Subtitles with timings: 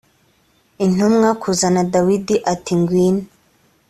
[0.85, 3.23] intumwa kuzana dawidi ati ngwino